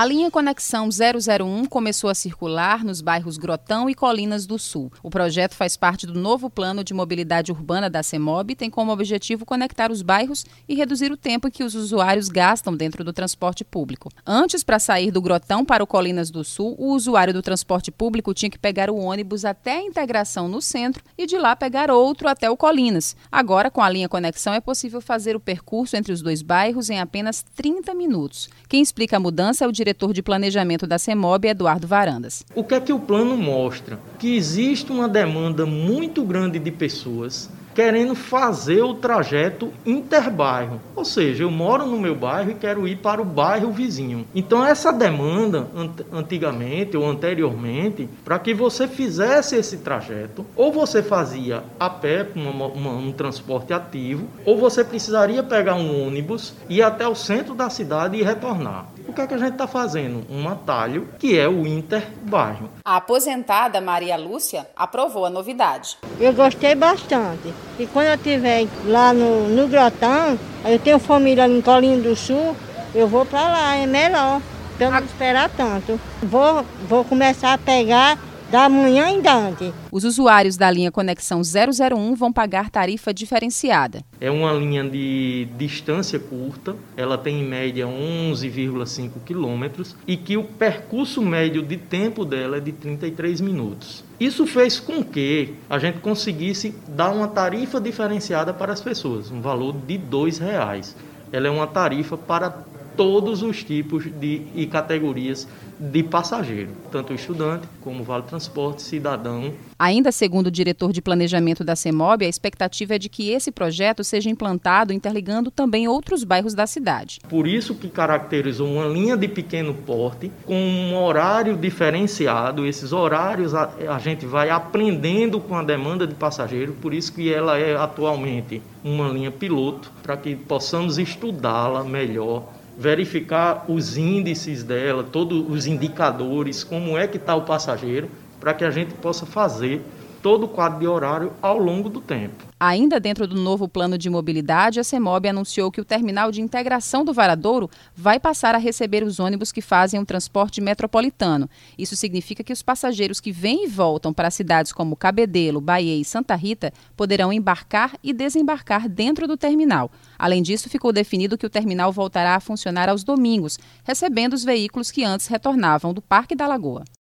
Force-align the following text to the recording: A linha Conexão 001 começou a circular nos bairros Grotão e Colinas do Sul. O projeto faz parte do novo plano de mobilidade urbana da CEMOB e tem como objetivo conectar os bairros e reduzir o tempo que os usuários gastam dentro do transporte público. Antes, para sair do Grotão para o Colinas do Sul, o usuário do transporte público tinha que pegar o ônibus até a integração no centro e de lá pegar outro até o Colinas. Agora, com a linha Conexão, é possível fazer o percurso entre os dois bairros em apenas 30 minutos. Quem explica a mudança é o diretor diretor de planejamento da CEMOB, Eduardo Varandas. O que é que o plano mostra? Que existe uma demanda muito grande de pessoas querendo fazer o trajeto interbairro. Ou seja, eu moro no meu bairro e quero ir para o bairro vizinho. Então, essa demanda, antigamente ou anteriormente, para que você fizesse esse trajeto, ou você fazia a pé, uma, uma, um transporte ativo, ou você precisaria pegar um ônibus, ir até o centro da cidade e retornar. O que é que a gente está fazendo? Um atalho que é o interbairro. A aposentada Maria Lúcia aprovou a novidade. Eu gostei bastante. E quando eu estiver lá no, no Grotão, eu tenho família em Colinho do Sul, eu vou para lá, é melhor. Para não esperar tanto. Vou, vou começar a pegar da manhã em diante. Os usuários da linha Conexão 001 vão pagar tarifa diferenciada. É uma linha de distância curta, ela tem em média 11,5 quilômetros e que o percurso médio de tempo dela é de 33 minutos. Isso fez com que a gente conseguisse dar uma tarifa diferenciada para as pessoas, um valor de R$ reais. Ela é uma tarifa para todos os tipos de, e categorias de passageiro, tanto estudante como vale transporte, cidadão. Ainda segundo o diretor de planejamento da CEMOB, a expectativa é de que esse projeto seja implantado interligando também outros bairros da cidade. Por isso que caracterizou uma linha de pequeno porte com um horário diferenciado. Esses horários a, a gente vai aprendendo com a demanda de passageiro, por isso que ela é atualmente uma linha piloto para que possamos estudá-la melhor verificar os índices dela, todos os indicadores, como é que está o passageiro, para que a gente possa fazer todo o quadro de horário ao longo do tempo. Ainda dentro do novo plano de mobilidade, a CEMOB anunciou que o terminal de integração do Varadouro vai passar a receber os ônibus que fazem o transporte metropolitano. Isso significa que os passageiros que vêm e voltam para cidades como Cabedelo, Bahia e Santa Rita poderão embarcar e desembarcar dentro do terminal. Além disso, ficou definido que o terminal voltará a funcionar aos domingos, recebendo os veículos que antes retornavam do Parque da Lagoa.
A 0.00 0.06
linha 0.06 0.30
Conexão 0.30 0.88
001 0.88 1.66
começou 1.66 2.08
a 2.08 2.14
circular 2.14 2.82
nos 2.82 3.02
bairros 3.02 3.36
Grotão 3.36 3.90
e 3.90 3.94
Colinas 3.94 4.46
do 4.46 4.58
Sul. 4.58 4.90
O 5.02 5.10
projeto 5.10 5.54
faz 5.54 5.76
parte 5.76 6.06
do 6.06 6.18
novo 6.18 6.48
plano 6.48 6.82
de 6.82 6.94
mobilidade 6.94 7.52
urbana 7.52 7.90
da 7.90 8.02
CEMOB 8.02 8.52
e 8.52 8.56
tem 8.56 8.70
como 8.70 8.92
objetivo 8.92 9.44
conectar 9.44 9.92
os 9.92 10.00
bairros 10.00 10.46
e 10.66 10.74
reduzir 10.74 11.12
o 11.12 11.18
tempo 11.18 11.50
que 11.50 11.62
os 11.62 11.74
usuários 11.74 12.30
gastam 12.30 12.74
dentro 12.74 13.04
do 13.04 13.12
transporte 13.12 13.62
público. 13.62 14.08
Antes, 14.24 14.64
para 14.64 14.78
sair 14.78 15.10
do 15.10 15.20
Grotão 15.20 15.66
para 15.66 15.84
o 15.84 15.86
Colinas 15.86 16.30
do 16.30 16.42
Sul, 16.44 16.74
o 16.78 16.94
usuário 16.94 17.34
do 17.34 17.42
transporte 17.42 17.90
público 17.90 18.32
tinha 18.32 18.48
que 18.48 18.58
pegar 18.58 18.88
o 18.88 18.96
ônibus 18.96 19.44
até 19.44 19.80
a 19.80 19.82
integração 19.82 20.48
no 20.48 20.62
centro 20.62 21.04
e 21.18 21.26
de 21.26 21.36
lá 21.36 21.54
pegar 21.54 21.90
outro 21.90 22.26
até 22.26 22.48
o 22.48 22.56
Colinas. 22.56 23.14
Agora, 23.30 23.70
com 23.70 23.82
a 23.82 23.90
linha 23.90 24.08
Conexão, 24.08 24.54
é 24.54 24.60
possível 24.62 25.02
fazer 25.02 25.36
o 25.36 25.40
percurso 25.40 25.94
entre 25.94 26.10
os 26.10 26.22
dois 26.22 26.40
bairros 26.40 26.88
em 26.88 26.98
apenas 26.98 27.44
30 27.54 27.92
minutos. 27.92 28.48
Quem 28.66 28.80
explica 28.80 29.18
a 29.18 29.20
mudança 29.20 29.66
é 29.66 29.68
o 29.68 29.72
diretor 29.72 29.89
diretor 29.90 30.12
de 30.12 30.22
planejamento 30.22 30.86
da 30.86 30.98
CEMOB, 30.98 31.48
Eduardo 31.48 31.86
Varandas. 31.86 32.44
O 32.54 32.62
que 32.62 32.74
é 32.74 32.80
que 32.80 32.92
o 32.92 32.98
plano 32.98 33.36
mostra? 33.36 33.98
Que 34.18 34.36
existe 34.36 34.92
uma 34.92 35.08
demanda 35.08 35.66
muito 35.66 36.22
grande 36.24 36.58
de 36.58 36.70
pessoas 36.70 37.50
querendo 37.74 38.14
fazer 38.14 38.82
o 38.82 38.94
trajeto 38.94 39.72
interbairro. 39.86 40.80
Ou 40.94 41.04
seja, 41.04 41.44
eu 41.44 41.50
moro 41.50 41.86
no 41.86 41.98
meu 41.98 42.14
bairro 42.14 42.50
e 42.50 42.54
quero 42.54 42.86
ir 42.86 42.96
para 42.96 43.22
o 43.22 43.24
bairro 43.24 43.70
vizinho. 43.72 44.26
Então, 44.34 44.64
essa 44.64 44.92
demanda, 44.92 45.68
antigamente 46.12 46.96
ou 46.96 47.08
anteriormente, 47.08 48.08
para 48.24 48.38
que 48.38 48.52
você 48.52 48.86
fizesse 48.86 49.56
esse 49.56 49.78
trajeto, 49.78 50.44
ou 50.56 50.72
você 50.72 51.02
fazia 51.02 51.62
a 51.78 51.88
pé, 51.88 52.26
uma, 52.34 52.66
uma, 52.66 52.90
um 52.90 53.12
transporte 53.12 53.72
ativo, 53.72 54.28
ou 54.44 54.58
você 54.58 54.84
precisaria 54.84 55.42
pegar 55.42 55.74
um 55.74 56.06
ônibus, 56.06 56.54
ir 56.68 56.82
até 56.82 57.06
o 57.06 57.14
centro 57.14 57.54
da 57.54 57.70
cidade 57.70 58.16
e 58.16 58.22
retornar. 58.22 58.88
O 59.10 59.12
que 59.12 59.22
é 59.22 59.26
que 59.26 59.34
a 59.34 59.38
gente 59.38 59.54
está 59.54 59.66
fazendo? 59.66 60.24
Um 60.30 60.48
atalho 60.48 61.08
que 61.18 61.36
é 61.36 61.48
o 61.48 61.66
interbairro. 61.66 62.70
A 62.84 62.94
aposentada 62.94 63.80
Maria 63.80 64.16
Lúcia 64.16 64.68
aprovou 64.76 65.26
a 65.26 65.30
novidade. 65.30 65.98
Eu 66.20 66.32
gostei 66.32 66.76
bastante. 66.76 67.52
E 67.76 67.88
quando 67.88 68.06
eu 68.06 68.14
estiver 68.14 68.68
lá 68.84 69.12
no, 69.12 69.48
no 69.48 69.66
Grotão, 69.66 70.38
eu 70.64 70.78
tenho 70.78 71.00
família 71.00 71.48
em 71.48 71.60
Colinho 71.60 72.00
do 72.00 72.14
Sul, 72.14 72.54
eu 72.94 73.08
vou 73.08 73.26
para 73.26 73.42
lá, 73.48 73.74
é 73.74 73.84
melhor. 73.84 74.40
Para 74.78 74.92
não 74.92 75.04
esperar 75.04 75.50
tanto. 75.50 76.00
Vou, 76.22 76.64
vou 76.88 77.02
começar 77.02 77.54
a 77.54 77.58
pegar 77.58 78.16
da 78.50 78.68
manhã 78.68 79.08
em 79.08 79.20
diante. 79.20 79.72
Os 79.92 80.02
usuários 80.02 80.56
da 80.56 80.68
linha 80.70 80.90
Conexão 80.90 81.40
001 81.40 82.14
vão 82.16 82.32
pagar 82.32 82.68
tarifa 82.68 83.14
diferenciada. 83.14 84.02
É 84.20 84.28
uma 84.28 84.52
linha 84.52 84.82
de 84.82 85.46
distância 85.56 86.18
curta, 86.18 86.74
ela 86.96 87.16
tem 87.16 87.40
em 87.40 87.44
média 87.44 87.86
11,5 87.86 89.12
quilômetros 89.24 89.94
e 90.06 90.16
que 90.16 90.36
o 90.36 90.42
percurso 90.42 91.22
médio 91.22 91.62
de 91.62 91.76
tempo 91.76 92.24
dela 92.24 92.56
é 92.56 92.60
de 92.60 92.72
33 92.72 93.40
minutos. 93.40 94.04
Isso 94.18 94.44
fez 94.46 94.80
com 94.80 95.04
que 95.04 95.54
a 95.68 95.78
gente 95.78 96.00
conseguisse 96.00 96.74
dar 96.88 97.10
uma 97.10 97.28
tarifa 97.28 97.80
diferenciada 97.80 98.52
para 98.52 98.72
as 98.72 98.80
pessoas, 98.80 99.30
um 99.30 99.40
valor 99.40 99.72
de 99.72 99.94
R$ 99.94 100.30
reais. 100.40 100.96
Ela 101.32 101.46
é 101.46 101.50
uma 101.50 101.68
tarifa 101.68 102.18
para 102.18 102.64
todos 103.00 103.42
os 103.42 103.64
tipos 103.64 104.04
de, 104.20 104.42
e 104.54 104.66
categorias 104.66 105.48
de 105.78 106.02
passageiro, 106.02 106.68
tanto 106.92 107.14
estudante 107.14 107.66
como 107.80 108.04
vale 108.04 108.24
transporte, 108.24 108.82
cidadão. 108.82 109.54
Ainda 109.78 110.12
segundo 110.12 110.48
o 110.48 110.50
diretor 110.50 110.92
de 110.92 111.00
planejamento 111.00 111.64
da 111.64 111.74
CEMOB, 111.74 112.26
a 112.26 112.28
expectativa 112.28 112.96
é 112.96 112.98
de 112.98 113.08
que 113.08 113.30
esse 113.30 113.50
projeto 113.50 114.04
seja 114.04 114.28
implantado 114.28 114.92
interligando 114.92 115.50
também 115.50 115.88
outros 115.88 116.24
bairros 116.24 116.52
da 116.52 116.66
cidade. 116.66 117.20
Por 117.26 117.46
isso 117.46 117.74
que 117.74 117.88
caracterizou 117.88 118.70
uma 118.70 118.84
linha 118.84 119.16
de 119.16 119.28
pequeno 119.28 119.72
porte 119.72 120.30
com 120.44 120.54
um 120.54 120.94
horário 121.02 121.56
diferenciado. 121.56 122.66
Esses 122.66 122.92
horários 122.92 123.54
a, 123.54 123.72
a 123.88 123.98
gente 123.98 124.26
vai 124.26 124.50
aprendendo 124.50 125.40
com 125.40 125.56
a 125.56 125.62
demanda 125.62 126.06
de 126.06 126.14
passageiro, 126.14 126.74
por 126.74 126.92
isso 126.92 127.14
que 127.14 127.32
ela 127.32 127.56
é 127.56 127.74
atualmente 127.74 128.60
uma 128.84 129.08
linha 129.08 129.30
piloto 129.30 129.90
para 130.02 130.18
que 130.18 130.36
possamos 130.36 130.98
estudá-la 130.98 131.82
melhor 131.82 132.59
verificar 132.78 133.64
os 133.68 133.96
índices 133.96 134.62
dela, 134.62 135.04
todos 135.04 135.44
os 135.48 135.66
indicadores, 135.66 136.64
como 136.64 136.96
é 136.96 137.06
que 137.06 137.16
está 137.16 137.34
o 137.34 137.42
passageiro, 137.42 138.08
para 138.38 138.54
que 138.54 138.64
a 138.64 138.70
gente 138.70 138.94
possa 138.94 139.26
fazer 139.26 139.82
todo 140.22 140.44
o 140.44 140.48
quadro 140.48 140.78
de 140.80 140.86
horário 140.86 141.32
ao 141.40 141.58
longo 141.58 141.88
do 141.88 142.00
tempo. 142.00 142.50
Ainda 142.58 143.00
dentro 143.00 143.26
do 143.26 143.40
novo 143.40 143.66
plano 143.66 143.96
de 143.96 144.10
mobilidade, 144.10 144.78
a 144.78 144.84
CEMOB 144.84 145.28
anunciou 145.28 145.70
que 145.70 145.80
o 145.80 145.84
terminal 145.84 146.30
de 146.30 146.42
integração 146.42 147.02
do 147.02 147.12
Varadouro 147.12 147.70
vai 147.96 148.20
passar 148.20 148.54
a 148.54 148.58
receber 148.58 149.02
os 149.02 149.18
ônibus 149.18 149.50
que 149.50 149.62
fazem 149.62 149.98
o 149.98 150.04
transporte 150.04 150.60
metropolitano. 150.60 151.48
Isso 151.78 151.96
significa 151.96 152.44
que 152.44 152.52
os 152.52 152.62
passageiros 152.62 153.18
que 153.18 153.32
vêm 153.32 153.64
e 153.64 153.66
voltam 153.66 154.12
para 154.12 154.30
cidades 154.30 154.74
como 154.74 154.94
Cabedelo, 154.94 155.58
Bahia 155.58 155.96
e 155.96 156.04
Santa 156.04 156.34
Rita 156.34 156.70
poderão 156.94 157.32
embarcar 157.32 157.96
e 158.04 158.12
desembarcar 158.12 158.90
dentro 158.90 159.26
do 159.26 159.38
terminal. 159.38 159.90
Além 160.18 160.42
disso, 160.42 160.68
ficou 160.68 160.92
definido 160.92 161.38
que 161.38 161.46
o 161.46 161.50
terminal 161.50 161.90
voltará 161.90 162.34
a 162.34 162.40
funcionar 162.40 162.90
aos 162.90 163.02
domingos, 163.02 163.58
recebendo 163.84 164.34
os 164.34 164.44
veículos 164.44 164.90
que 164.90 165.02
antes 165.02 165.28
retornavam 165.28 165.94
do 165.94 166.02
Parque 166.02 166.34
da 166.34 166.46
Lagoa. 166.46 166.84